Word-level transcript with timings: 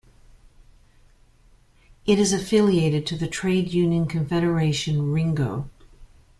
It 2.07 2.17
is 2.17 2.33
affiliated 2.33 3.05
to 3.05 3.15
the 3.15 3.27
trade 3.27 3.67
union 3.71 4.07
confederation 4.07 5.13
Rengo. 5.13 5.69